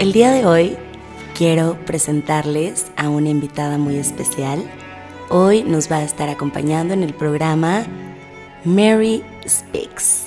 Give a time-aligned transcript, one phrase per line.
[0.00, 0.76] El día de hoy
[1.38, 4.60] quiero presentarles a una invitada muy especial.
[5.30, 7.86] Hoy nos va a estar acompañando en el programa
[8.64, 10.26] Mary Speaks.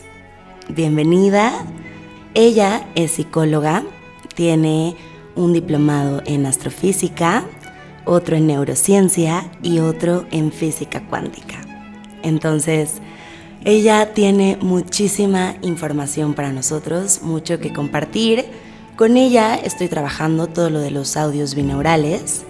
[0.70, 1.66] Bienvenida.
[2.34, 3.84] Ella es psicóloga,
[4.36, 4.96] tiene
[5.36, 7.44] un diplomado en astrofísica,
[8.06, 11.58] otro en neurociencia y otro en física cuántica.
[12.24, 13.02] Entonces,
[13.66, 18.46] ella tiene muchísima información para nosotros, mucho que compartir.
[18.98, 22.46] Con ella estoy trabajando todo lo de los audios binaurales,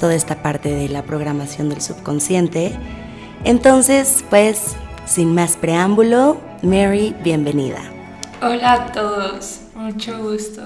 [0.00, 2.76] toda esta parte de la programación del subconsciente.
[3.44, 4.74] Entonces, pues,
[5.06, 7.78] sin más preámbulo, Mary, bienvenida.
[8.42, 10.62] Hola a todos, mucho gusto.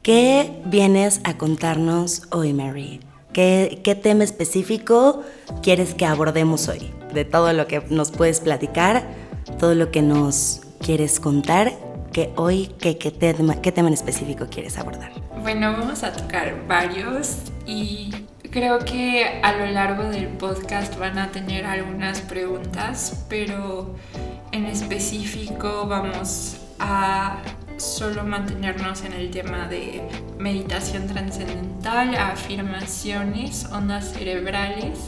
[0.00, 3.00] ¿Qué vienes a contarnos hoy, Mary?
[3.32, 5.24] ¿Qué, ¿Qué, tema específico
[5.60, 6.88] quieres que abordemos hoy?
[7.12, 9.08] De todo lo que nos puedes platicar,
[9.58, 11.72] todo lo que nos quieres contar,
[12.12, 15.12] que hoy, ¿qué, qué, tema, qué tema en específico quieres abordar?
[15.42, 18.10] Bueno, vamos a tocar varios y
[18.50, 23.94] creo que a lo largo del podcast van a tener algunas preguntas, pero
[24.52, 27.42] en específico vamos a
[27.76, 30.02] solo mantenernos en el tema de
[30.38, 34.98] meditación trascendental, afirmaciones, ondas cerebrales,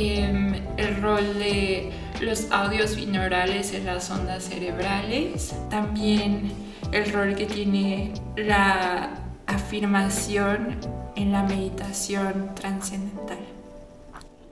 [0.00, 6.52] eh, el rol de los audios binaurales en las ondas cerebrales, también
[6.92, 9.10] el rol que tiene la
[9.46, 10.76] afirmación
[11.16, 13.38] en la meditación trascendental.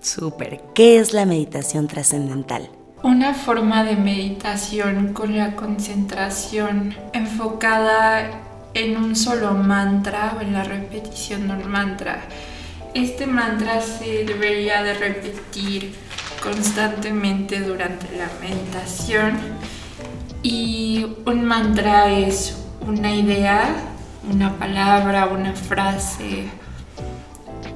[0.00, 2.70] Súper, ¿qué es la meditación trascendental?
[3.02, 8.30] Una forma de meditación con la concentración enfocada
[8.74, 12.22] en un solo mantra o en la repetición de un mantra.
[12.94, 15.94] Este mantra se debería de repetir
[16.42, 19.38] constantemente durante la meditación
[20.42, 23.74] y un mantra es una idea,
[24.28, 26.44] una palabra, una frase,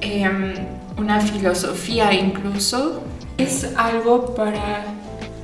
[0.01, 0.29] eh,
[0.97, 3.03] una filosofía incluso.
[3.37, 4.85] Es algo para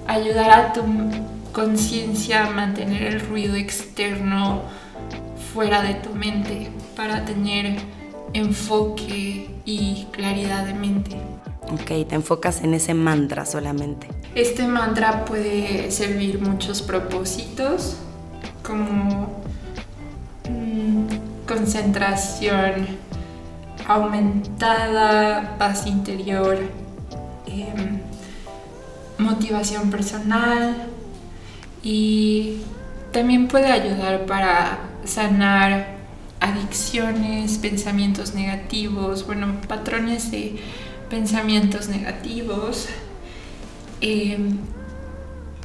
[0.07, 0.83] ayudar a tu
[1.51, 4.63] conciencia a mantener el ruido externo
[5.53, 7.77] fuera de tu mente, para tener
[8.33, 11.15] enfoque y claridad de mente.
[11.71, 14.07] Ok, te enfocas en ese mantra solamente.
[14.35, 17.97] Este mantra puede servir muchos propósitos,
[18.63, 19.41] como
[20.49, 21.05] mmm,
[21.47, 22.87] concentración
[23.87, 26.57] aumentada, paz interior,
[27.47, 27.73] eh,
[29.17, 30.87] motivación personal
[31.83, 32.61] y
[33.11, 35.98] también puede ayudar para sanar
[36.39, 40.59] adicciones, pensamientos negativos, bueno, patrones de
[41.09, 42.87] pensamientos negativos.
[44.01, 44.37] Eh,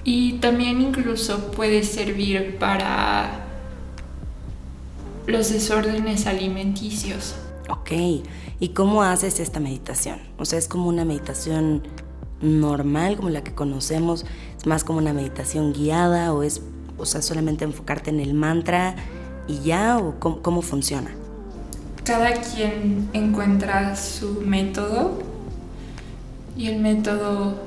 [0.05, 3.47] y también incluso puede servir para
[5.27, 7.35] los desórdenes alimenticios.
[7.71, 7.93] Ok,
[8.61, 10.21] ¿y cómo haces esta meditación?
[10.37, 11.83] O sea, es como una meditación
[12.43, 14.27] normal, como la que conocemos,
[14.59, 16.61] es más como una meditación guiada o es,
[16.99, 18.97] o sea, solamente enfocarte en el mantra
[19.47, 21.11] y ya, o cómo, cómo funciona?
[22.05, 25.19] Cada quien encuentra su método
[26.57, 27.63] y el método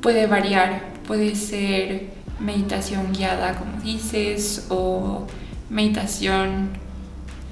[0.00, 5.26] puede variar, puede ser meditación guiada, como dices, o
[5.70, 6.70] meditación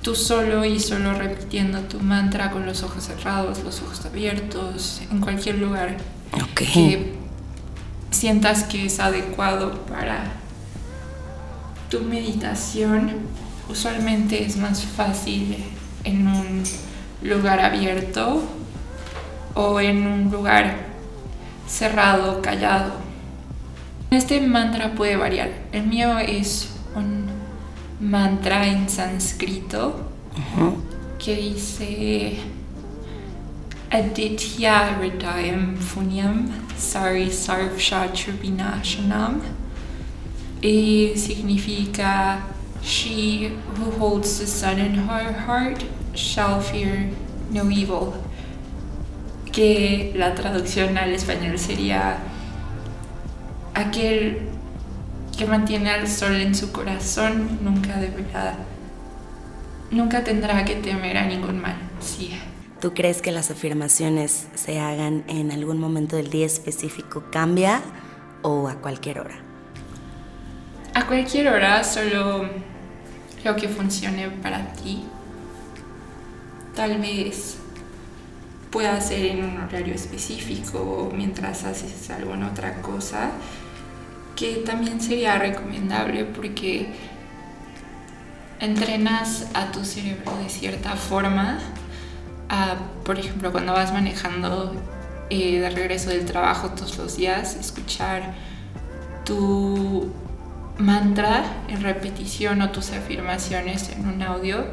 [0.03, 5.21] tú solo y solo repitiendo tu mantra con los ojos cerrados, los ojos abiertos, en
[5.21, 5.97] cualquier lugar
[6.33, 6.67] okay.
[6.67, 7.15] que
[8.11, 10.42] sientas que es adecuado para
[11.93, 13.13] tu meditación.
[13.69, 15.59] Usualmente es más fácil
[16.05, 16.65] en un
[17.23, 18.43] lugar abierto
[19.55, 20.87] o en un lugar
[21.69, 22.95] cerrado, callado.
[24.11, 25.51] Este mantra puede variar.
[25.71, 27.27] El mío es un
[28.01, 30.75] mantra en sánscrito uh -huh.
[31.19, 32.39] que dice
[33.91, 36.49] Aditya Hridayam Punyam
[36.79, 39.62] Sari Sarvsha Tribhinashanam
[40.63, 42.41] y significa
[42.83, 47.11] She who holds the sun in her heart shall fear
[47.51, 48.13] no evil
[49.53, 52.19] que la traducción al español sería
[53.75, 54.39] aquel
[55.37, 58.57] que mantiene al sol en su corazón nunca deberá,
[59.91, 61.77] nunca tendrá que temer a ningún mal.
[62.01, 62.33] Sí.
[62.81, 67.25] ¿Tú crees que las afirmaciones se hagan en algún momento del día específico?
[67.31, 67.81] ¿Cambia
[68.43, 69.52] o a cualquier hora?
[70.95, 72.47] A cualquier hora, solo
[73.45, 75.03] lo que funcione para ti.
[76.77, 77.57] Tal vez
[78.71, 83.31] pueda ser en un horario específico mientras haces alguna otra cosa
[84.37, 86.89] que también sería recomendable porque
[88.61, 91.59] entrenas a tu cerebro de cierta forma.
[93.05, 94.75] por ejemplo, cuando vas manejando
[95.31, 98.35] eh, de regreso del trabajo todos los días, escuchar
[99.25, 100.13] tu
[100.83, 104.67] mantra en repetición o tus afirmaciones en un audio.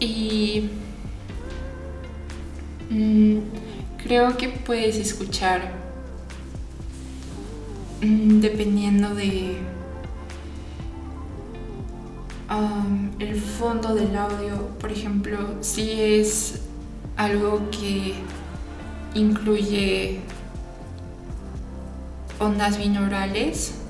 [0.00, 0.70] Y
[2.90, 3.38] mm,
[4.02, 5.72] creo que puedes escuchar
[8.02, 9.58] mm, dependiendo de
[12.50, 14.68] um, el fondo del audio.
[14.80, 16.62] Por ejemplo, si es
[17.16, 18.14] algo que
[19.14, 20.20] incluye
[22.38, 23.85] ondas binaurales,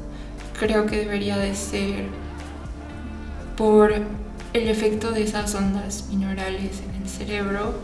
[0.59, 2.07] creo que debería de ser
[3.57, 7.75] por el efecto de esas ondas binaurales en el cerebro.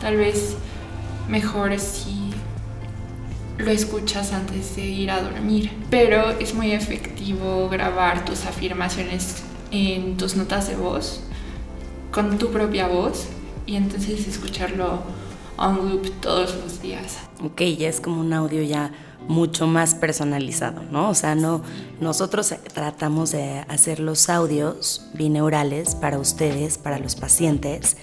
[0.00, 0.56] Tal vez
[1.28, 2.30] mejor si
[3.58, 5.72] lo escuchas antes de ir a dormir.
[5.90, 11.22] Pero es muy efectivo grabar tus afirmaciones en tus notas de voz,
[12.12, 13.26] con tu propia voz,
[13.66, 15.02] y entonces escucharlo
[15.58, 17.18] on loop todos los días.
[17.42, 18.92] Ok, ya es como un audio ya
[19.26, 21.10] mucho más personalizado, ¿no?
[21.10, 21.62] O sea, no,
[22.00, 27.96] nosotros tratamos de hacer los audios bineurales para ustedes, para los pacientes,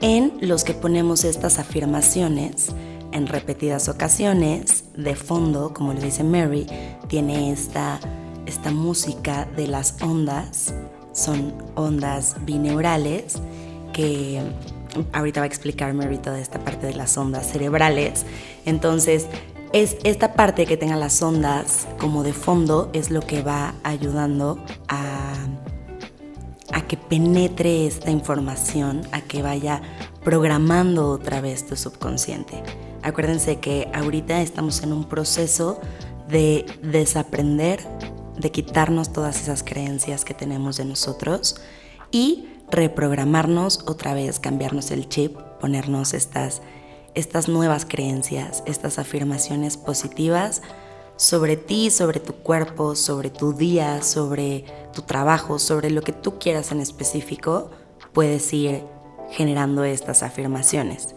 [0.00, 2.72] en los que ponemos estas afirmaciones
[3.12, 6.66] en repetidas ocasiones, de fondo, como le dice Mary,
[7.08, 7.98] tiene esta,
[8.46, 10.74] esta música de las ondas,
[11.12, 13.40] son ondas bineurales
[13.92, 14.40] que
[15.12, 18.24] ahorita va a explicar Mary toda esta parte de las ondas cerebrales.
[18.64, 19.26] Entonces,
[19.72, 24.58] es esta parte que tenga las ondas como de fondo es lo que va ayudando
[24.88, 25.34] a,
[26.72, 29.82] a que penetre esta información, a que vaya
[30.24, 32.62] programando otra vez tu subconsciente.
[33.02, 35.80] Acuérdense que ahorita estamos en un proceso
[36.28, 37.80] de desaprender,
[38.38, 41.56] de quitarnos todas esas creencias que tenemos de nosotros
[42.10, 46.60] y reprogramarnos otra vez, cambiarnos el chip, ponernos estas,
[47.18, 50.62] estas nuevas creencias, estas afirmaciones positivas
[51.16, 56.38] sobre ti, sobre tu cuerpo, sobre tu día, sobre tu trabajo, sobre lo que tú
[56.38, 57.70] quieras en específico,
[58.12, 58.84] puedes ir
[59.30, 61.16] generando estas afirmaciones.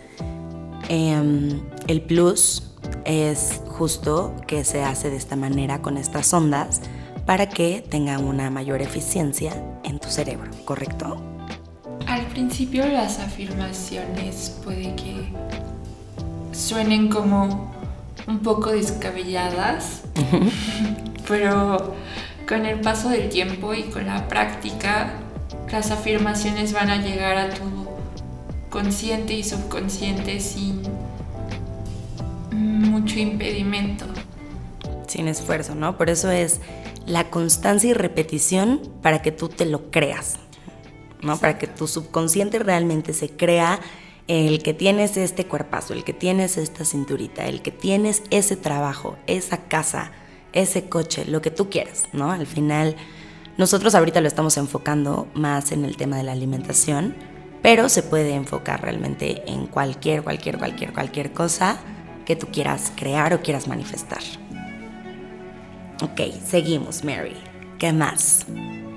[0.89, 2.63] Em, el plus
[3.06, 6.81] es justo que se hace de esta manera con estas ondas
[7.27, 11.21] para que tenga una mayor eficiencia en tu cerebro, ¿correcto?
[12.07, 15.31] Al principio las afirmaciones puede que
[16.51, 17.71] suenen como
[18.27, 20.01] un poco descabelladas,
[21.27, 21.95] pero
[22.48, 25.13] con el paso del tiempo y con la práctica,
[25.71, 27.63] las afirmaciones van a llegar a tu
[28.69, 30.81] consciente y subconsciente sin
[32.51, 34.06] mucho impedimento.
[35.07, 35.97] Sin esfuerzo, ¿no?
[35.97, 36.59] Por eso es
[37.06, 40.36] la constancia y repetición para que tú te lo creas,
[41.21, 41.38] ¿no?
[41.38, 43.80] Para que tu subconsciente realmente se crea
[44.31, 49.18] el que tienes este cuerpazo, el que tienes esta cinturita, el que tienes ese trabajo,
[49.28, 50.13] esa casa,
[50.54, 52.31] ese coche, lo que tú quieras, ¿no?
[52.31, 52.95] Al final,
[53.57, 57.13] nosotros ahorita lo estamos enfocando más en el tema de la alimentación,
[57.62, 61.81] pero se puede enfocar realmente en cualquier, cualquier, cualquier, cualquier cosa
[62.25, 64.22] que tú quieras crear o quieras manifestar.
[66.01, 67.36] Ok, seguimos, Mary.
[67.80, 68.45] ¿Qué más?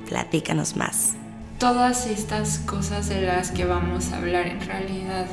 [0.06, 1.16] Platícanos más.
[1.64, 5.24] Todas estas cosas de las que vamos a hablar en realidad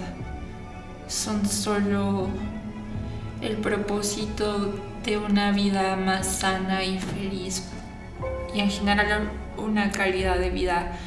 [1.10, 2.30] son solo
[3.42, 7.68] el propósito de una vida más sana y feliz
[8.56, 10.98] y en general una calidad de vida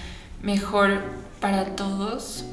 [0.43, 1.01] mejor
[1.41, 2.45] para todos.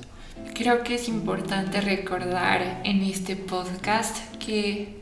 [0.53, 5.01] Creo que es importante recordar en este podcast que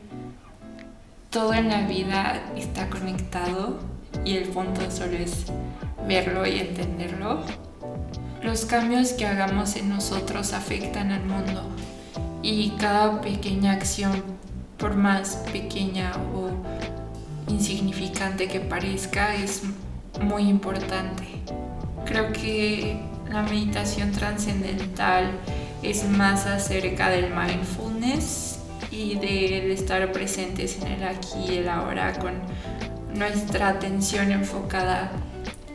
[1.30, 3.78] todo en la vida está conectado
[4.24, 5.46] y el punto solo es
[6.06, 7.44] verlo y entenderlo.
[8.42, 11.62] Los cambios que hagamos en nosotros afectan al mundo
[12.42, 14.22] y cada pequeña acción,
[14.78, 16.50] por más pequeña o
[17.52, 19.62] insignificante que parezca, es
[20.22, 21.24] muy importante.
[22.06, 22.98] Creo que
[23.30, 25.32] la meditación trascendental
[25.82, 28.58] es más acerca del mindfulness
[28.90, 32.32] y de estar presentes en el aquí y el ahora con
[33.14, 35.12] nuestra atención enfocada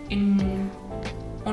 [0.10, 0.55] en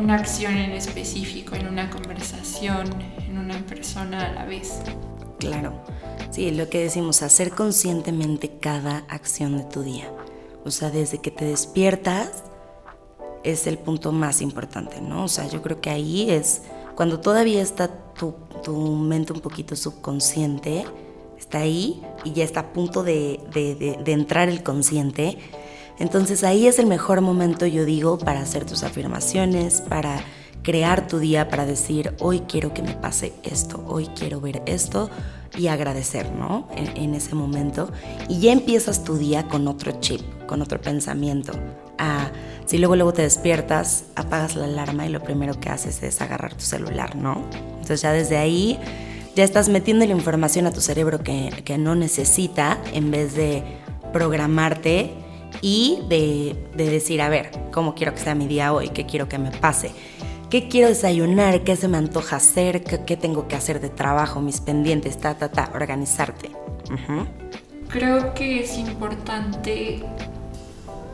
[0.03, 2.91] una acción en específico, en una conversación,
[3.25, 4.81] en una persona a la vez.
[5.39, 5.81] Claro,
[6.31, 10.13] sí, lo que decimos, hacer conscientemente cada acción de tu día.
[10.65, 12.45] O sea, desde que te despiertas
[13.45, 15.25] es el punto más importante, ¿no?
[15.25, 16.63] O sea, yo creo que ahí es
[16.97, 18.35] cuando todavía está tu,
[18.97, 20.85] mente un poquito subconsciente,
[21.39, 25.39] está ahí y ya está a punto de, de, entrar el consciente,
[26.03, 30.25] Entonces ahí es el mejor momento, yo digo, para hacer tus afirmaciones, para
[30.65, 35.11] crear tu día, para decir, hoy quiero que me pase esto, hoy quiero ver esto
[35.57, 36.67] y agradecer, ¿no?
[36.75, 37.93] En, ese momento.
[38.29, 41.53] Y ya empiezas tu día con otro chip, con otro pensamiento.
[41.99, 42.33] Ah,
[42.67, 46.53] si luego luego te despiertas, apagas la alarma y lo primero que haces es agarrar
[46.55, 47.45] tu celular, ¿no?
[47.75, 48.77] Entonces ya desde ahí
[49.37, 53.63] ya estás metiendo la información a tu cerebro que, que no necesita en vez de
[54.13, 55.22] programarte
[55.61, 58.89] y de, de, decir, a ver, ¿cómo quiero que sea mi día hoy?
[58.89, 59.93] ¿Qué quiero que me pase?
[60.53, 61.65] ¿Qué quiero desayunar?
[61.65, 62.85] ¿Qué se me antoja hacer?
[62.85, 64.41] ¿Qué, tengo que hacer de trabajo?
[64.41, 66.51] Mis pendientes, ta, ta, ta, organizarte.
[67.89, 70.03] Creo que es importante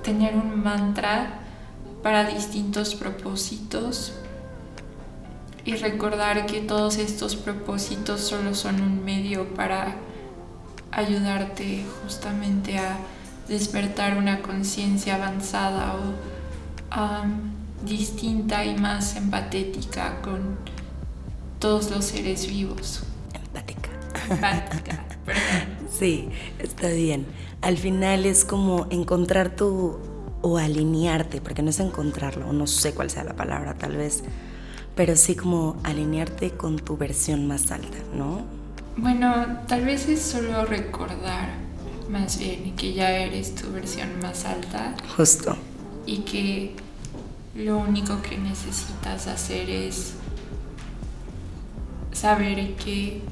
[0.02, 1.40] tener un mantra
[2.02, 4.12] para distintos propósitos
[5.64, 9.96] y recordar que todos estos propósitos solo son un medio para
[10.90, 12.96] ayudarte justamente a
[13.48, 20.56] despertar una conciencia avanzada o distinta y más empatética con
[21.58, 23.02] todos los seres vivos.
[23.34, 23.90] Empática.
[24.30, 25.04] Empática,
[25.98, 26.28] Sí,
[26.58, 27.26] está bien.
[27.60, 29.98] Al final es como encontrar tu
[30.42, 34.22] o alinearte, porque no es encontrarlo, no sé cuál sea la palabra, tal vez
[34.98, 38.40] pero sí como alinearte con tu versión más alta, ¿no?
[38.96, 41.50] Bueno, tal vez es solo recordar
[42.08, 44.94] más bien que ya eres tu versión más alta.
[45.16, 45.56] Justo.
[46.06, 46.74] Y que
[47.54, 50.14] lo único que necesitas hacer es
[52.12, 53.22] saber que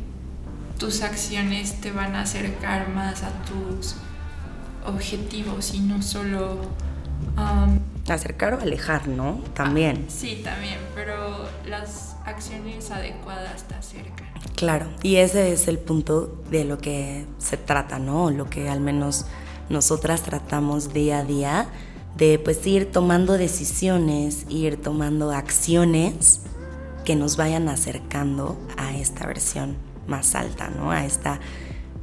[0.78, 3.96] tus acciones te van a acercar más a tus
[4.86, 6.58] objetivos y no solo
[8.08, 9.40] Acercar o alejar, ¿no?
[9.54, 10.04] También.
[10.06, 14.26] Ah, sí, también, pero las acciones adecuadas te acercan.
[14.54, 18.30] Claro, y ese es el punto de lo que se trata, ¿no?
[18.30, 19.26] Lo que al menos
[19.68, 21.68] nosotras tratamos día a día
[22.16, 26.40] de pues ir tomando decisiones, ir tomando acciones
[27.04, 30.90] que nos vayan acercando a esta versión más alta, ¿no?
[30.90, 31.40] A esta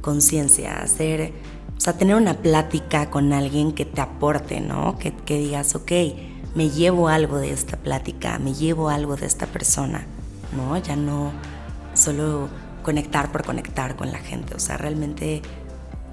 [0.00, 1.32] conciencia, hacer
[1.76, 4.98] o sea, tener una plática con alguien que te aporte, ¿no?
[4.98, 5.92] Que, que digas, ok,
[6.54, 10.06] me llevo algo de esta plática, me llevo algo de esta persona,
[10.56, 10.76] ¿no?
[10.78, 11.32] Ya no
[11.94, 12.48] solo
[12.82, 15.42] conectar por conectar con la gente, o sea, realmente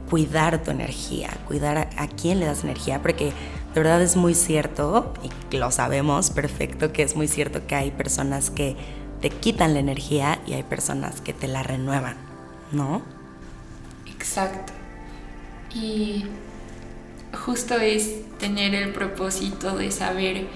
[0.10, 3.26] cuidar tu energía, cuidar a, a, quién le das energía, porque
[3.74, 5.14] de verdad es muy cierto,
[5.52, 8.76] y lo sabemos perfecto, que es muy cierto que hay personas que
[9.22, 12.18] te quitan la energía y hay personas que te la renuevan,
[12.72, 13.02] ¿no?
[14.08, 14.74] Exacto.
[15.74, 16.26] Y
[17.46, 20.48] justo es tener el propósito de saber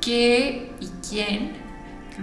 [0.00, 1.52] qué y quién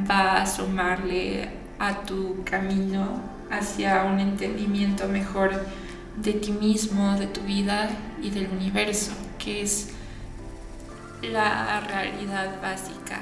[0.09, 5.65] va a sumarle a tu camino hacia un entendimiento mejor
[6.17, 7.89] de ti mismo, de tu vida
[8.21, 9.89] y del universo, que es
[11.21, 13.21] la realidad básica,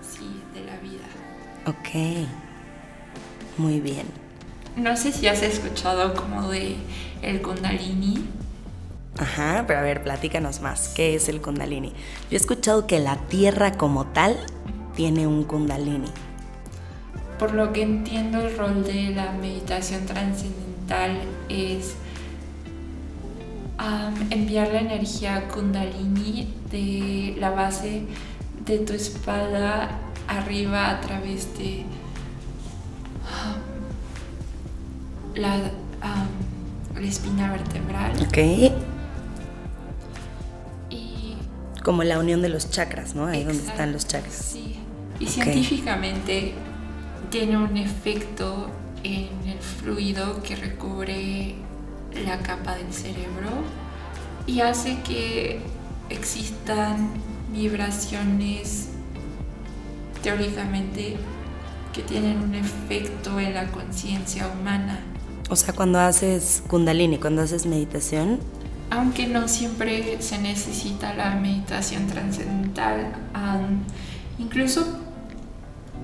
[0.00, 1.06] sí, de la vida.
[1.66, 2.28] Ok,
[3.58, 4.06] muy bien.
[4.76, 6.76] No sé si has escuchado como de
[7.22, 8.24] el Kundalini,
[9.18, 10.88] Ajá, pero a ver, platícanos más.
[10.88, 11.88] ¿Qué es el Kundalini?
[11.88, 14.36] Yo he escuchado que la Tierra como tal
[14.94, 16.08] tiene un Kundalini.
[17.38, 21.18] Por lo que entiendo, el rol de la meditación trascendental
[21.48, 21.94] es
[24.30, 28.02] enviar la energía Kundalini de la base
[28.64, 29.90] de tu espalda
[30.28, 31.84] arriba a través de
[35.34, 35.56] la,
[36.94, 38.12] la espina vertebral.
[38.26, 38.85] Ok
[41.86, 43.26] como la unión de los chakras, ¿no?
[43.26, 44.34] Ahí donde están los chakras.
[44.34, 44.74] Sí.
[45.20, 46.52] Y científicamente
[47.30, 48.68] tiene un efecto
[49.04, 51.54] en el fluido que recubre
[52.24, 53.50] la capa del cerebro
[54.48, 55.60] y hace que
[56.10, 57.08] existan
[57.52, 58.88] vibraciones
[60.24, 61.16] teóricamente
[61.92, 64.98] que tienen un efecto en la conciencia humana.
[65.48, 68.40] O sea, cuando haces kundalini, cuando haces meditación,
[68.90, 73.12] aunque no siempre se necesita la meditación trascendental,
[74.38, 74.98] incluso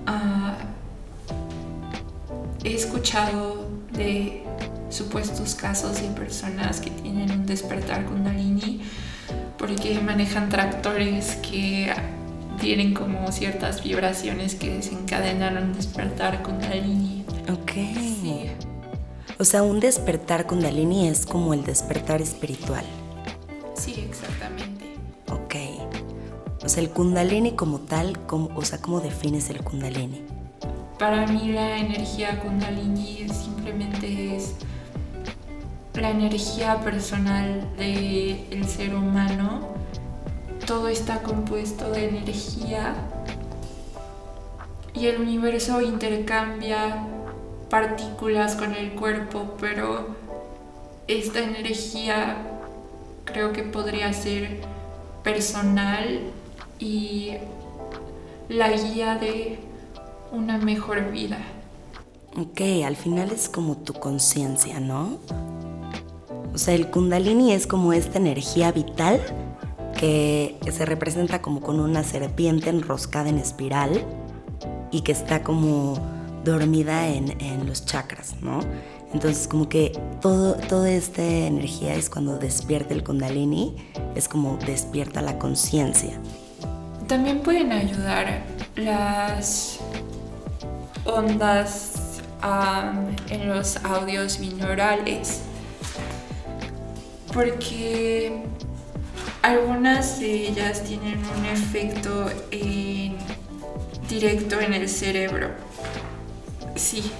[0.05, 0.55] ah,
[2.63, 4.43] he escuchado de
[4.89, 8.81] supuestos casos de personas que tienen un despertar kundalini
[9.57, 11.91] porque manejan tractores que
[12.59, 17.25] tienen como ciertas vibraciones que desencadenan un despertar kundalini.
[17.49, 17.71] Ok.
[17.71, 18.51] Sí.
[19.43, 22.85] O sea, un despertar kundalini es como el despertar espiritual.
[23.75, 24.95] Sí, exactamente.
[25.29, 25.55] Ok.
[26.63, 30.21] O sea, el kundalini como tal, o sea, ¿cómo defines el kundalini?
[30.97, 34.53] Para mí la energía kundalini simplemente es
[35.95, 39.75] la energía personal del ser humano
[40.65, 42.95] todo está compuesto de energía
[44.93, 47.07] y el universo intercambia
[47.73, 50.09] partículas con el cuerpo, pero
[51.07, 52.37] esta energía
[53.23, 54.59] creo que podría ser
[55.23, 56.19] personal
[56.77, 57.31] y
[58.47, 59.57] la guía de
[60.31, 61.39] una mejor vida.
[62.37, 65.17] Ok, al final es como tu conciencia, ¿no?
[66.53, 69.19] O sea, el kundalini es como esta energía vital
[69.99, 74.05] que se representa como con una serpiente enroscada en espiral
[74.91, 78.59] y que está como dormida en, los chakras, ¿no?
[79.13, 83.75] Entonces como que todo, toda esta energía es cuando despierta el kundalini,
[84.15, 86.19] es como despierta la conciencia.
[87.07, 88.43] También pueden ayudar
[88.75, 89.79] las
[91.05, 91.93] ondas
[93.29, 95.41] en los audios binaurales,
[97.33, 98.43] porque
[99.41, 102.29] algunas de ellas tienen un efecto
[104.09, 105.49] directo en el cerebro.
[106.75, 107.11] Sí,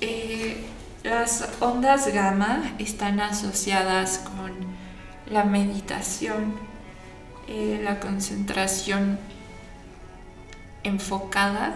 [0.00, 0.64] eh,
[1.02, 4.52] las ondas gamma están asociadas con
[5.30, 6.54] la meditación,
[7.48, 9.18] eh, la concentración
[10.84, 11.74] enfocada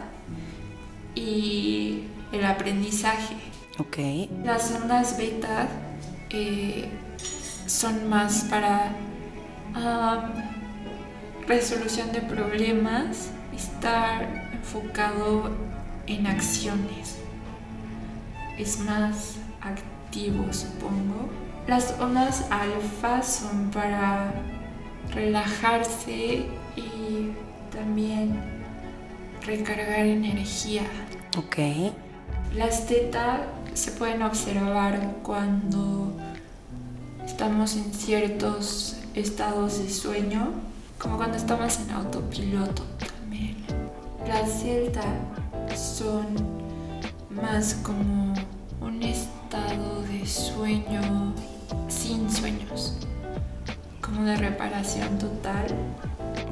[1.14, 3.34] y el aprendizaje.
[3.78, 4.30] Okay.
[4.44, 5.68] Las ondas beta
[6.30, 6.88] eh,
[7.66, 8.92] son más para
[11.46, 15.69] resolución de problemas, estar enfocado
[16.10, 17.16] en acciones.
[18.58, 21.28] Es más activo, supongo.
[21.66, 24.32] Las ondas alfa son para
[25.14, 27.30] relajarse y
[27.72, 28.40] también
[29.42, 30.82] recargar energía.
[31.38, 31.92] Ok.
[32.54, 36.12] Las teta se pueden observar cuando
[37.24, 40.50] estamos en ciertos estados de sueño,
[40.98, 43.56] como cuando estamos en autopiloto también.
[44.26, 45.04] Las celta
[45.76, 46.26] son
[47.30, 48.34] más como
[48.80, 51.34] un estado de sueño
[51.88, 52.94] sin sueños,
[54.00, 55.66] como de reparación total.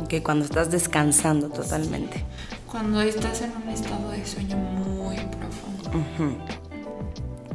[0.08, 2.24] Que cuando estás descansando totalmente.
[2.70, 6.44] Cuando estás en un estado de sueño muy profundo.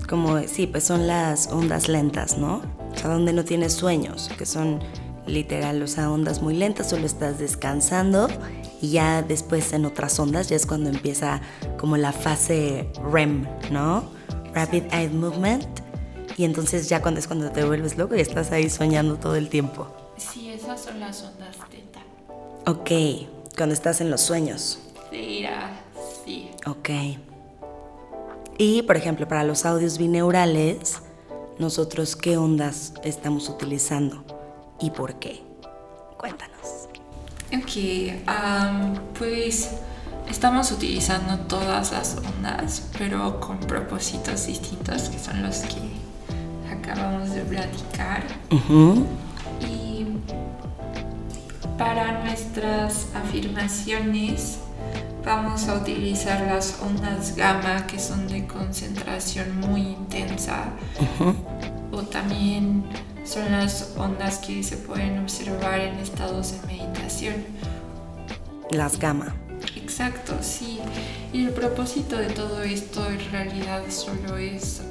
[0.08, 2.62] Como, sí, pues son las ondas lentas, ¿no?
[2.93, 4.80] O sea, donde no tienes sueños, que son
[5.26, 8.28] literal, o sea, ondas muy lentas, solo estás descansando
[8.84, 11.39] y ya después en otras ondas ya es cuando empieza
[11.80, 14.04] como la fase REM, ¿no?
[14.54, 15.65] Rapid Eye Movement.
[16.36, 19.48] Y entonces ya cuando es cuando te vuelves loco y estás ahí soñando todo el
[19.48, 19.88] tiempo.
[20.17, 22.02] Sí, esas son las ondas teta.
[22.69, 24.80] Ok, cuando estás en los sueños.
[25.10, 25.46] Sí,
[26.26, 26.52] sí.
[26.67, 26.89] Ok.
[28.58, 30.98] Y por ejemplo, para los audios bineurales,
[31.58, 34.26] nosotros qué ondas estamos utilizando
[34.82, 35.41] y por qué.
[36.17, 36.53] Cuéntanos.
[37.56, 37.70] Ok,
[39.18, 39.70] pues
[40.28, 45.78] estamos utilizando todas las ondas, pero con propósitos distintos, que son los que
[46.72, 48.24] acabamos de platicar.
[49.62, 50.08] Y
[51.78, 54.58] para nuestras afirmaciones
[55.24, 60.66] vamos a utilizar las ondas gamma, que son de concentración muy intensa,
[61.92, 62.84] o también
[63.23, 67.36] son las ondas que se pueden observar en estados de meditación.
[68.71, 69.36] Las gamma.
[69.75, 70.79] Exacto, sí.
[71.31, 74.81] Y el propósito de todo esto en realidad solo es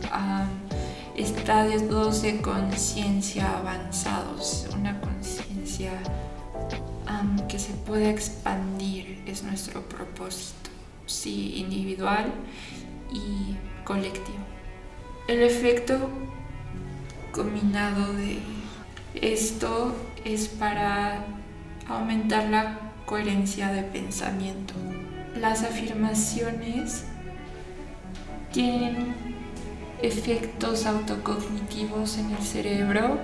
[1.16, 5.92] estados de conciencia avanzados, una conciencia
[7.48, 10.70] que se pueda expandir es nuestro propósito,
[11.06, 12.32] sí, individual
[13.12, 14.38] y colectivo.
[15.28, 16.08] El efecto
[17.32, 18.40] combinado de
[19.14, 21.24] esto es para
[21.88, 24.74] aumentar la coherencia de pensamiento.
[25.38, 27.04] Las afirmaciones
[28.52, 29.14] tienen
[30.02, 33.18] efectos autocognitivos en el cerebro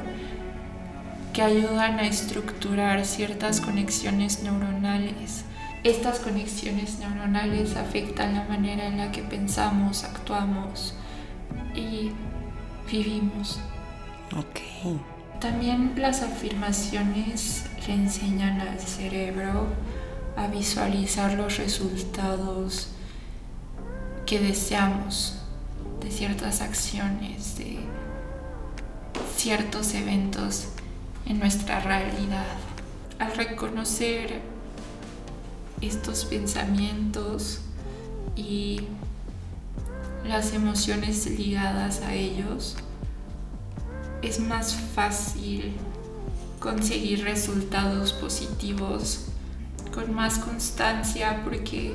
[1.33, 5.45] que ayudan a estructurar ciertas conexiones neuronales.
[5.85, 10.95] Estas conexiones neuronales afectan la manera en la que pensamos, actuamos
[11.75, 12.11] y
[12.91, 13.61] vivimos.
[15.41, 19.67] También las afirmaciones le enseñan al cerebro
[20.37, 22.89] a visualizar los resultados
[24.27, 25.39] que deseamos
[26.01, 27.79] de ciertas acciones, de
[29.37, 30.69] ciertos eventos
[31.27, 32.47] en nuestra realidad.
[33.19, 34.41] Al reconocer
[35.81, 37.61] estos pensamientos
[38.37, 38.83] y
[40.25, 42.77] las emociones ligadas a ellos,
[44.23, 45.73] es más fácil
[46.61, 49.27] conseguir resultados positivos
[49.93, 51.95] con más constancia porque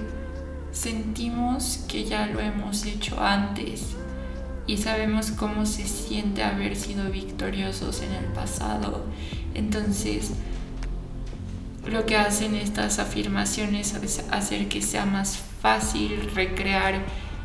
[0.71, 3.95] sentimos que ya lo hemos hecho antes
[4.65, 9.05] y sabemos cómo se siente haber sido victoriosos en el pasado.
[9.53, 10.31] Entonces,
[11.85, 17.03] lo que hacen estas afirmaciones es hacer que sea más fácil recrear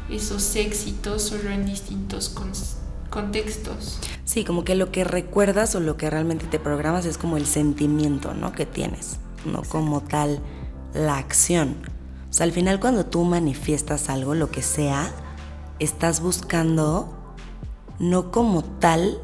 [0.09, 2.78] esos éxitos solo en distintos contextos.
[4.25, 7.47] Sí, como que lo que recuerdas o lo que realmente te programas es como el
[7.47, 8.53] sentimiento, ¿no?
[8.53, 10.40] Que tienes, no como tal
[10.94, 11.77] la acción.
[12.31, 15.11] O sea, al final cuando tú manifiestas algo, lo que sea,
[15.79, 17.14] estás buscando
[17.99, 19.18] no como tal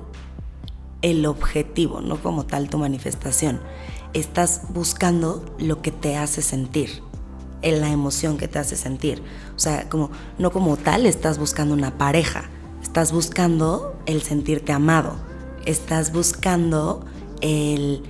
[1.03, 3.61] el objetivo, no como tal tu manifestación.
[4.15, 7.03] Estás buscando lo que te hace sentir,
[7.61, 9.23] en la emoción que te hace sentir.
[9.55, 12.49] O sea, como no como tal estás buscando una pareja,
[12.95, 15.17] estás buscando el sentirte amado,
[15.67, 17.05] estás buscando
[17.41, 18.05] el,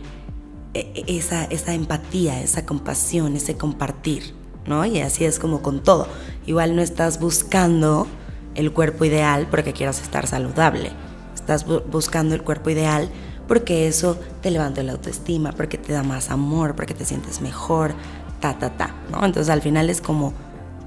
[0.75, 4.35] e, e, esa, esa empatía, esa compasión, ese compartir,
[4.67, 4.85] ¿no?
[4.85, 6.07] Y así es como con todo.
[6.45, 8.07] Igual no estás buscando
[8.55, 10.91] el cuerpo ideal porque quieras estar saludable.
[11.35, 13.09] Estás buscando el cuerpo ideal
[13.49, 17.95] porque eso te levanta la autoestima, porque te da más amor, porque te sientes mejor,
[18.39, 19.25] ta, ta, ta, ¿no?
[19.25, 20.35] Entonces al final es como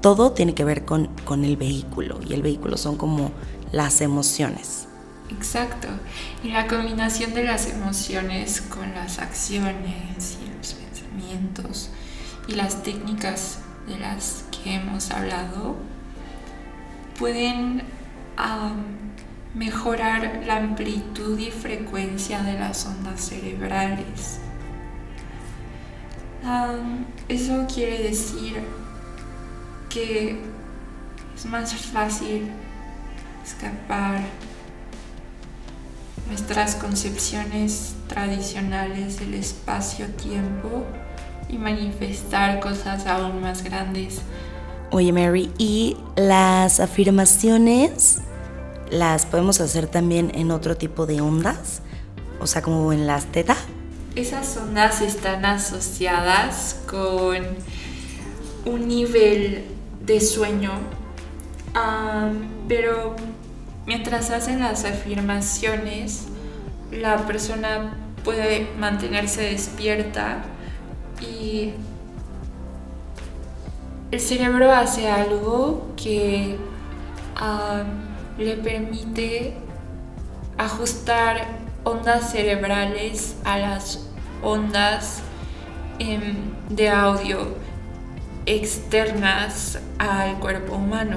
[0.00, 3.32] todo tiene que ver con, con el vehículo y el vehículo son como
[3.72, 4.86] las emociones.
[5.30, 5.88] Exacto.
[6.42, 11.90] Y la combinación de las emociones con las acciones y los pensamientos
[12.46, 15.76] y las técnicas de las que hemos hablado
[17.18, 17.82] pueden
[19.54, 24.40] mejorar la amplitud y frecuencia de las ondas cerebrales.
[27.28, 28.62] eso quiere decir
[29.90, 30.40] que
[31.34, 32.50] es más fácil
[33.48, 34.20] escapar
[36.28, 40.84] nuestras concepciones tradicionales del espacio-tiempo
[41.48, 44.20] y manifestar cosas aún más grandes
[44.90, 48.20] Oye Mary, ¿y las afirmaciones
[48.90, 51.82] las podemos hacer también en otro tipo de ondas?
[52.40, 53.54] O sea, como en las teta.
[54.14, 57.36] Esas ondas están asociadas con
[58.64, 59.66] un nivel
[60.06, 60.72] de sueño,
[62.66, 63.14] pero
[63.88, 66.26] mientras hacen las afirmaciones,
[66.92, 70.42] la persona puede mantenerse despierta
[71.22, 71.72] y
[74.10, 76.58] el cerebro hace algo que
[77.36, 77.84] ah,
[78.36, 79.54] le permite
[80.58, 81.46] ajustar
[81.82, 84.06] ondas cerebrales a las
[84.42, 85.22] ondas
[85.98, 86.36] em,
[86.68, 87.56] de audio
[88.44, 91.16] externas al cuerpo humano.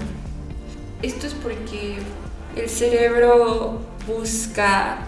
[1.02, 2.00] Esto es porque
[2.56, 5.00] el cerebro busca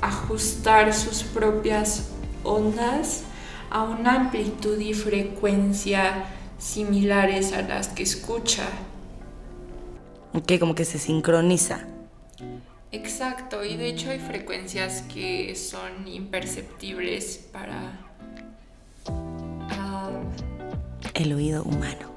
[0.00, 2.10] ajustar sus propias
[2.42, 3.24] ondas
[3.70, 6.26] a una amplitud y frecuencia
[6.58, 8.64] similares a las que escucha.
[10.32, 11.86] Ok, como que se sincroniza.
[12.92, 17.98] Exacto, y de hecho hay frecuencias que son imperceptibles para
[19.08, 20.10] ah,
[21.14, 22.13] el oído humano.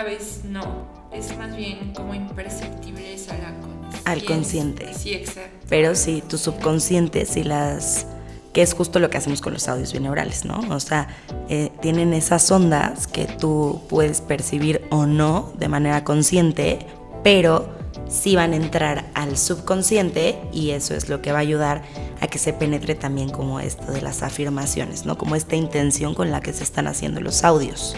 [0.00, 0.86] La vez no.
[1.12, 3.52] Es más bien como imperceptibles a la
[4.06, 4.94] Al consciente.
[4.94, 5.66] Sí, exacto.
[5.68, 8.06] Pero sí, tu subconsciente si las
[8.54, 10.60] que es justo lo que hacemos con los audios binaurales, ¿no?
[10.70, 11.08] O sea,
[11.50, 16.78] eh, tienen esas ondas que tú puedes percibir o no de manera consciente,
[17.22, 17.68] pero
[18.08, 21.82] sí van a entrar al subconsciente y eso es lo que va a ayudar
[22.20, 25.18] a que se penetre también como esto de las afirmaciones, ¿no?
[25.18, 27.94] Como esta intención con la que se están haciendo los audios.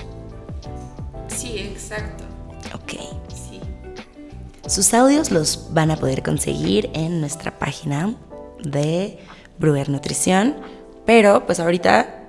[4.73, 8.15] Sus audios los van a poder conseguir en nuestra página
[8.65, 9.19] de
[9.59, 10.57] Brewer Nutrición,
[11.05, 12.25] pero pues ahorita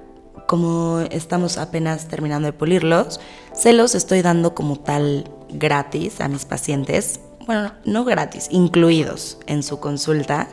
[0.46, 3.22] como estamos apenas terminando de pulirlos,
[3.54, 9.64] se los estoy dando como tal gratis a mis pacientes, bueno, no gratis, incluidos en
[9.64, 10.50] su consulta,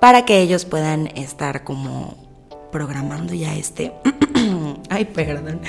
[0.00, 2.14] para que ellos puedan estar como
[2.70, 3.92] programando ya este,
[4.90, 5.60] ay, perdón,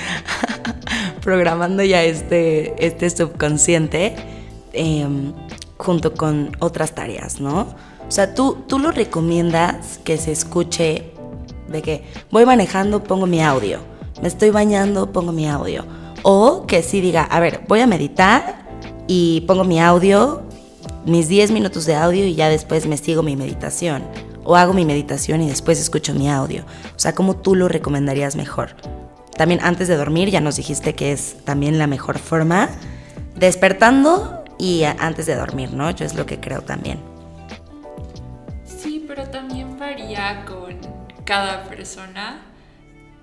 [1.20, 4.37] programando ya este, este subconsciente
[4.78, 5.32] em,
[5.76, 7.60] junto con otras tareas, ¿no?
[8.08, 11.12] O sea, tú, tú lo recomiendas que se escuche
[11.68, 13.80] de que voy manejando, pongo mi audio,
[14.22, 15.84] me estoy bañando, pongo mi audio.
[16.22, 18.66] O que sí diga, a ver, voy a meditar
[19.06, 20.42] y pongo mi audio,
[21.04, 24.02] mis 10 minutos de audio y ya después me sigo mi meditación.
[24.44, 26.62] O hago mi meditación y después escucho mi audio.
[26.96, 28.70] O sea, ¿cómo tú lo recomendarías mejor?
[29.36, 32.70] También antes de dormir ya nos dijiste que es también la mejor forma.
[33.36, 35.90] Despertando y antes de dormir, ¿no?
[35.90, 36.98] Yo es lo que creo también.
[38.64, 40.78] Sí, pero también varía con
[41.24, 42.42] cada persona.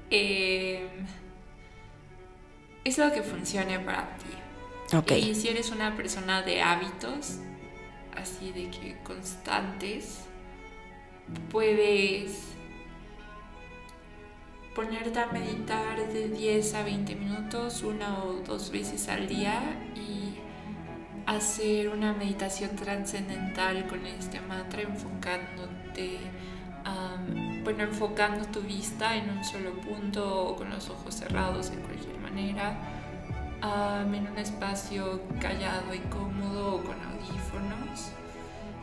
[0.10, 0.88] Em,
[2.84, 4.96] es lo que funcione para ti.
[4.96, 5.12] Ok.
[5.12, 7.40] Y si eres una persona de hábitos,
[8.16, 10.22] así de que constantes,
[11.52, 12.56] puedes
[14.76, 19.62] ponerte a meditar de 10 a 20 minutos, una o dos veces al día
[19.96, 20.36] y
[21.26, 26.20] hacer una meditación trascendental con este mantra enfocándote,
[27.64, 32.18] bueno, enfocando tu vista en un solo punto o con los ojos cerrados de cualquier
[32.20, 32.78] manera,
[33.62, 38.12] en un espacio callado y cómodo o con audífonos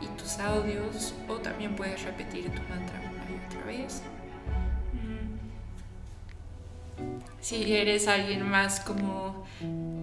[0.01, 4.03] y tus audios o también puedes repetir tu mantra una y otra vez.
[7.43, 9.43] Si eres alguien más como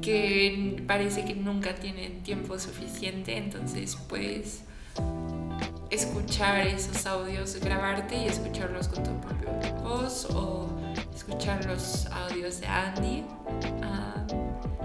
[0.02, 4.60] que parece que nunca tiene tiempo suficiente, entonces puedes
[5.88, 10.68] escuchar esos audios, grabarte y escucharlos con tu propia voz o
[11.14, 13.24] escuchar los audios de Andy
[13.84, 14.22] ah,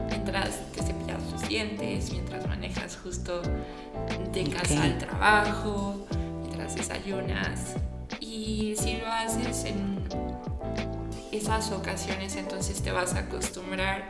[0.09, 3.41] mientras te cepillas los dientes, mientras manejas justo
[4.31, 6.07] de casa al trabajo,
[6.43, 7.75] mientras desayunas.
[8.21, 10.05] Y si lo haces en
[11.37, 14.07] esas ocasiones, entonces te vas a acostumbrar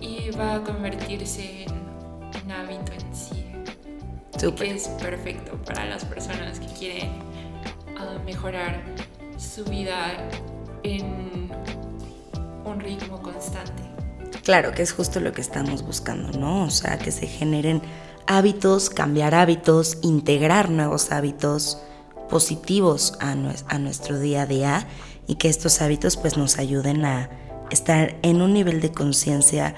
[0.00, 1.72] y va a convertirse en
[2.44, 3.44] un hábito en sí.
[4.56, 7.12] Que es perfecto para las personas que quieren
[7.98, 8.82] ah, mejorar
[9.38, 10.28] su vida
[10.82, 11.50] en
[12.64, 13.82] un ritmo constante.
[14.42, 16.64] Claro, que es justo lo que estamos buscando, ¿no?
[16.64, 17.80] O sea, que se generen
[18.26, 21.78] hábitos, cambiar hábitos, integrar nuevos hábitos
[22.28, 23.30] positivos a,
[23.68, 24.88] a nuestro día a día
[25.26, 27.30] y que estos hábitos pues nos ayuden a
[27.70, 29.74] estar en un nivel de conciencia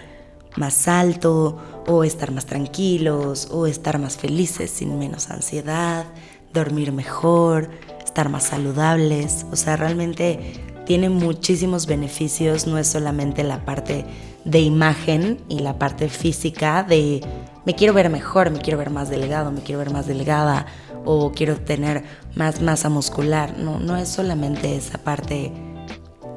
[0.57, 6.07] más alto o estar más tranquilos o estar más felices sin menos ansiedad,
[6.53, 7.71] dormir mejor,
[8.05, 9.47] estar más saludables.
[9.53, 10.55] O sea, realmente
[10.87, 14.05] tiene muchísimos beneficios, no es solamente la parte
[14.45, 17.21] de imagen y la parte física de
[17.66, 20.66] me quiero ver mejor, me quiero ver más delgado, me quiero ver más delgada
[21.05, 22.05] o quiero tener
[22.37, 23.59] más masa muscular.
[23.59, 25.52] No, no es solamente esa parte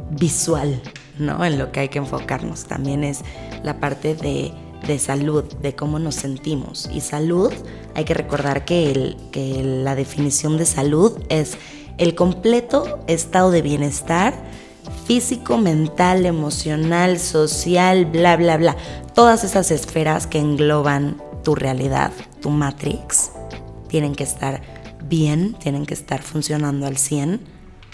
[0.10, 0.82] visual,
[1.20, 1.46] ¿no?
[1.46, 2.66] En lo que hay que enfocarnos.
[2.66, 3.22] También es
[3.64, 4.52] la parte de,
[4.88, 6.90] de salud, de cómo nos sentimos.
[6.92, 7.54] Y salud,
[7.94, 11.58] hay que recordar que, el, que la definición de salud es
[12.00, 14.34] el completo estado de bienestar
[15.06, 18.76] físico, mental, emocional, social, bla, bla, bla.
[19.14, 23.32] Todas esas esferas que engloban tu realidad, tu matrix,
[23.88, 24.62] tienen que estar
[25.04, 27.42] bien, tienen que estar funcionando al 100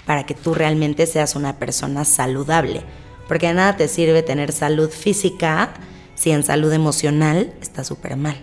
[0.04, 2.82] para que tú realmente seas una persona saludable.
[3.28, 5.74] Porque de nada te sirve tener salud física
[6.14, 8.36] si en salud emocional está súper mal.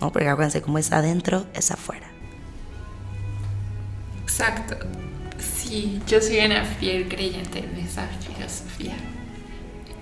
[0.00, 0.12] ¿no?
[0.12, 2.06] Porque acuérdense, como es adentro, es afuera.
[4.22, 4.76] Exacto.
[5.70, 8.96] Sí, yo soy una fiel creyente de esa filosofía.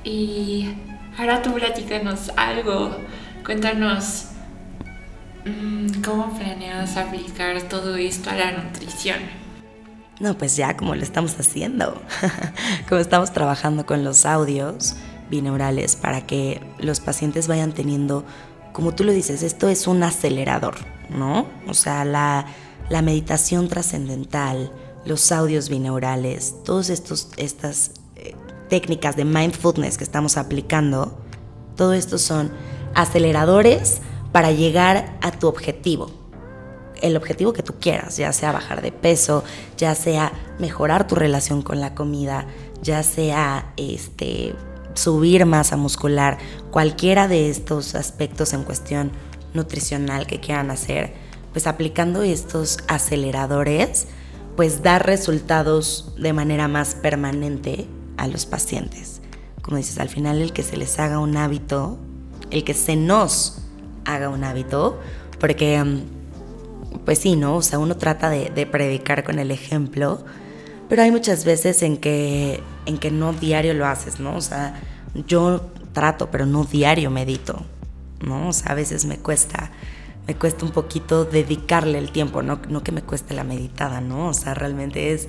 [0.03, 0.67] Y
[1.19, 2.97] ahora tú platícanos algo.
[3.45, 4.29] Cuéntanos
[5.45, 9.19] mm, cómo planeas aplicar todo esto a la nutrición.
[10.21, 12.01] No, pues ya como lo estamos haciendo,
[12.89, 14.97] como estamos trabajando con los audios
[15.29, 18.25] binaurales para que los pacientes vayan teniendo,
[18.73, 20.77] como tú lo dices, esto es un acelerador,
[21.11, 21.47] ¿no?
[21.69, 22.47] O sea, la,
[23.03, 24.73] meditación trascendental,
[25.09, 28.35] los audios binaurales, todas estas eh,
[28.69, 31.19] técnicas de mindfulness que estamos aplicando,
[31.77, 32.53] todo esto son
[32.95, 36.11] aceleradores para llegar a tu objetivo.
[37.01, 39.45] El objetivo que tú quieras, ya sea bajar de peso,
[39.79, 42.47] ya sea mejorar tu relación con la comida,
[42.83, 44.55] ya sea este
[44.93, 46.37] subir masa muscular,
[46.71, 49.13] cualquiera de estos aspectos en cuestión
[49.55, 51.15] nutricional que quieran hacer,
[51.53, 54.09] pues aplicando estos aceleradores,
[54.59, 59.21] pues dar resultados de manera más permanente a los pacientes.
[59.63, 61.97] Como dices, al final el que se les haga un hábito,
[62.51, 63.63] el que se nos
[64.05, 64.99] haga un hábito,
[65.39, 67.55] porque mm, pues sí, ¿no?
[67.55, 70.25] O sea, uno trata de, predicar con el ejemplo,
[70.89, 74.35] pero hay muchas veces en que, en que no diario lo haces, ¿no?
[74.35, 74.83] O sea,
[75.29, 77.65] yo trato, pero no diario medito,
[78.27, 78.49] ¿no?
[78.49, 79.71] O sea, a veces me cuesta,
[80.29, 84.29] me cuesta un poquito dedicarle el tiempo, no, no que me cueste la meditada, ¿no?
[84.29, 85.27] O sea, realmente es,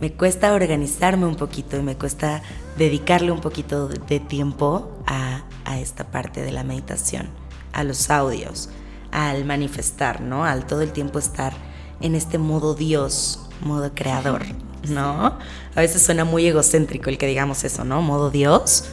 [0.00, 2.42] me cuesta organizarme un poquito y me cuesta
[2.78, 7.28] dedicarle un poquito de tiempo a, a esta parte de la meditación,
[7.72, 8.70] a los audios
[9.10, 10.44] al manifestar, ¿no?
[10.44, 11.54] Al todo el tiempo estar
[12.00, 14.42] en este modo Dios, modo creador,
[14.88, 15.38] ¿no?
[15.74, 18.02] A veces suena muy egocéntrico el que digamos eso, ¿no?
[18.02, 18.84] Modo Dios,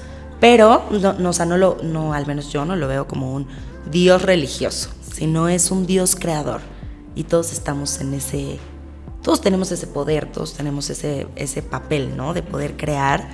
[0.43, 3.33] pero no, no, o sea, no lo, no, al menos yo no lo veo como
[3.33, 3.47] un
[3.89, 6.59] Dios religioso, sino es un Dios creador
[7.15, 8.59] y todos estamos en ese,
[9.21, 12.33] todos tenemos ese poder, todos tenemos ese, ese papel, ¿no?
[12.33, 13.29] De poder crear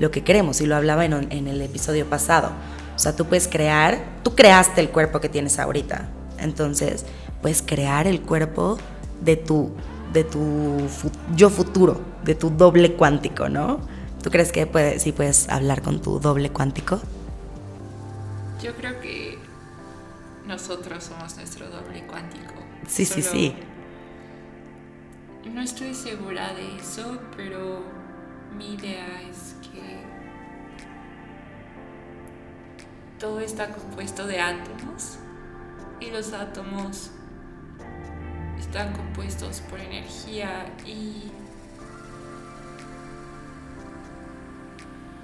[0.00, 0.62] lo que queremos.
[0.62, 2.52] Y lo hablaba en, en el episodio pasado.
[2.96, 6.08] O sea, tú puedes crear, tú creaste el cuerpo que tienes ahorita.
[6.38, 7.04] Entonces,
[7.42, 8.78] puedes crear el cuerpo
[9.22, 9.70] de tu,
[10.14, 10.78] de tu
[11.36, 13.80] yo futuro, de tu doble cuántico, ¿no?
[14.24, 16.98] ¿Tú crees que puede, sí puedes hablar con tu doble cuántico?
[18.62, 19.38] Yo creo que
[20.46, 22.54] nosotros somos nuestro doble cuántico.
[22.88, 23.54] Sí, sí, sí.
[25.44, 27.82] No estoy segura de eso, pero
[28.56, 30.02] mi idea es que
[33.18, 35.18] todo está compuesto de átomos
[36.00, 37.10] y los átomos
[38.58, 41.30] están compuestos por energía y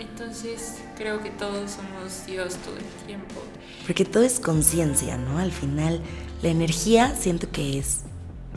[0.01, 3.43] entonces creo que todos somos Dios todo el tiempo.
[3.87, 5.39] Porque todo es conciencia, ¿no?
[5.39, 6.01] Al final
[6.43, 8.01] la energía siento que es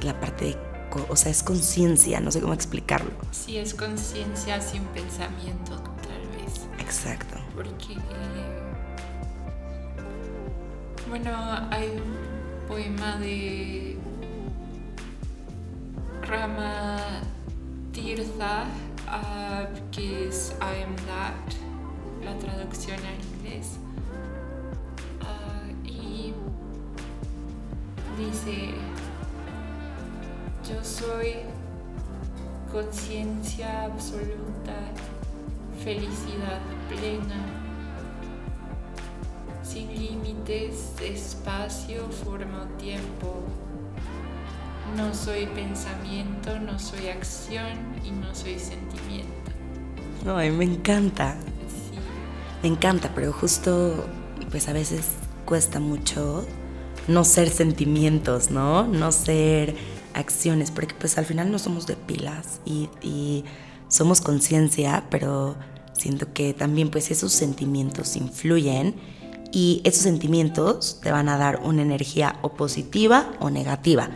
[0.02, 0.58] la parte de,
[1.10, 3.12] o sea, es conciencia, no sé cómo explicarlo.
[3.32, 6.62] Sí, es conciencia sin pensamiento, tal vez.
[6.80, 7.38] Exacto.
[7.56, 7.98] Porque,
[11.10, 11.32] bueno,
[11.72, 13.98] hay un poema de
[16.22, 17.22] Rama
[17.92, 18.66] Tirtha
[19.14, 21.34] uh, que es I am that,
[22.24, 23.78] la traducción en inglés.
[25.22, 26.34] Uh, y
[28.18, 28.74] dice,
[30.68, 31.36] yo soy
[32.72, 34.74] conciencia absoluta,
[35.84, 37.46] felicidad plena,
[39.64, 43.44] sin límites, espacio, forma o tiempo
[44.96, 49.30] no soy pensamiento, no soy acción y no soy sentimiento.
[50.26, 51.36] Ay, me encanta.
[51.68, 51.98] Sí.
[52.62, 54.06] Me encanta, pero justo,
[54.52, 55.06] pues a veces
[55.46, 56.46] cuesta mucho
[57.08, 58.88] no ser sentimientos, ¿no?
[58.88, 59.76] No ser
[60.14, 63.44] acciones, porque pues al final no somos de pilas y, y
[63.88, 65.56] somos conciencia, pero
[65.94, 68.96] siento que también pues esos sentimientos influyen
[69.52, 74.10] y esos sentimientos te van a dar una energía o positiva o negativa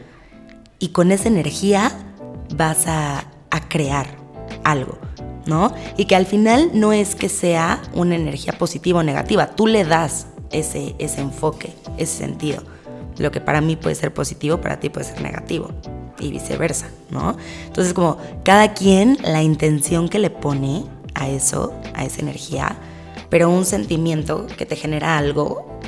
[0.79, 1.91] y con esa energía
[2.55, 3.23] vas a,
[3.69, 4.05] crear
[4.63, 4.99] algo,
[5.47, 5.73] ¿no?
[5.97, 9.83] Y que al final no es que sea una energía positiva o negativa, tú le
[9.83, 12.61] das ese, ese enfoque, ese sentido.
[13.17, 15.71] Lo que para mí puede ser positivo, para ti puede ser negativo
[16.19, 17.35] y viceversa, ¿no?
[17.65, 20.85] Entonces como cada quien la intención que le pone
[21.15, 22.77] a eso, a esa energía,
[23.29, 25.79] pero un sentimiento que te genera algo,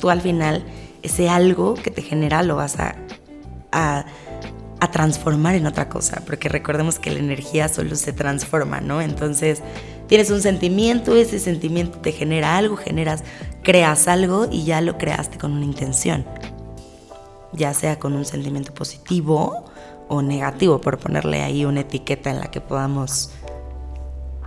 [0.00, 0.64] tú al final
[1.02, 2.96] ese algo que te genera lo vas a
[3.72, 4.04] a,
[4.90, 9.00] transformar en otra cosa, porque recordemos que la energía solo se transforma, ¿no?
[9.00, 9.62] Entonces,
[10.08, 13.22] tienes un sentimiento, ese sentimiento te genera algo, generas,
[13.62, 16.26] creas algo y ya lo creaste con una intención,
[17.52, 19.64] ya sea con un sentimiento positivo
[20.08, 23.30] o negativo, por ponerle ahí una etiqueta en la que podamos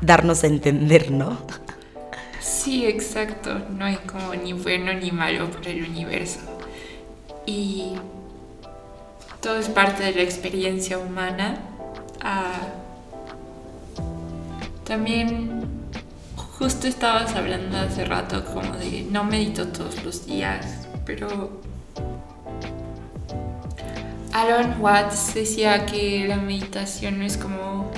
[0.01, 1.37] darnos a entender, ¿no?
[2.39, 6.39] Sí, exacto, no hay como ni bueno ni malo por el universo.
[7.45, 7.93] Y
[9.45, 11.59] todo es parte de la experiencia humana.
[12.19, 12.63] Ah,
[14.83, 15.61] también
[16.57, 21.61] justo estabas hablando hace rato como de no medito todos los días, pero
[24.33, 27.91] Aaron Watts decía que la meditación no es como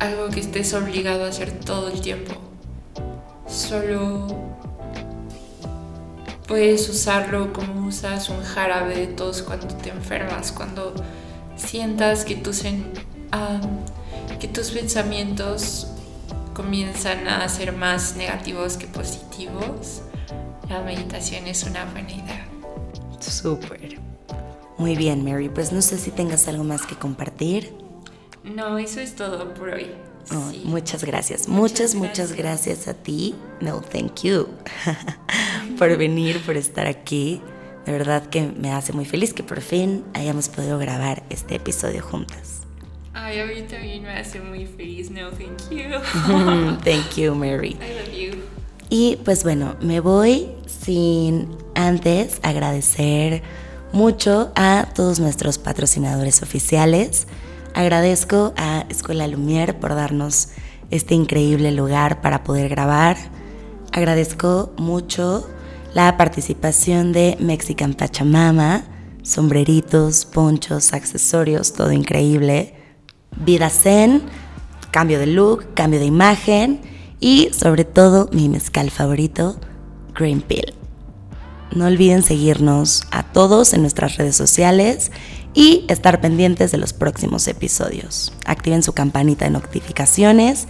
[0.00, 2.32] algo que estés obligado a hacer todo el tiempo.
[3.46, 4.57] Solo
[6.48, 10.94] puedes usarlo como usas un jarabe de tos cuando te enfermas, cuando
[11.56, 12.62] sientas que tus,
[14.40, 15.88] que tus pensamientos
[16.54, 20.00] comienzan a ser más negativos que positivos.
[20.68, 22.48] La meditación es una buena idea.
[23.20, 24.00] Súper.
[24.78, 25.48] Muy bien, Mary.
[25.48, 27.74] Pues no sé si tengas algo más que compartir.
[28.42, 29.88] No, eso es todo por hoy.
[30.32, 31.48] Oh, muchas gracias.
[31.48, 32.88] Muchas, muchas gracias.
[32.88, 33.34] a ti.
[33.60, 34.48] No, thank you.
[35.78, 37.40] por venir, por estar aquí.
[37.86, 42.02] De verdad que me hace muy feliz que por fin hayamos podido grabar este episodio
[42.02, 42.60] juntas.
[43.14, 45.10] Ay, a mí también me hace muy feliz.
[45.10, 46.78] No, thank you.
[46.84, 47.70] thank you, Mary.
[47.80, 48.42] I love you.
[48.90, 53.42] Y pues bueno, me voy sin antes agradecer
[53.92, 57.26] mucho a todos nuestros patrocinadores oficiales
[57.78, 60.48] Agradezco a Escuela Lumière por darnos
[60.90, 63.16] este increíble lugar para poder grabar.
[63.92, 65.48] Agradezco mucho
[65.94, 68.82] la participación de Mexican Pachamama,
[69.22, 72.74] sombreritos, ponchos, accesorios, todo increíble.
[73.36, 74.22] Vida Zen,
[74.90, 76.80] cambio de look, cambio de imagen
[77.20, 79.54] y sobre todo mi mezcal favorito,
[80.16, 80.74] Green Pill.
[81.76, 85.12] No olviden seguirnos a todos en nuestras redes sociales
[85.58, 88.32] y estar pendientes de los próximos episodios.
[88.44, 90.68] Activen su campanita de notificaciones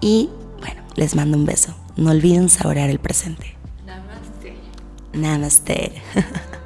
[0.00, 0.30] y
[0.60, 1.76] bueno, les mando un beso.
[1.98, 3.58] No olviden saborear el presente.
[3.84, 4.54] Namaste.
[5.12, 5.92] Namaste.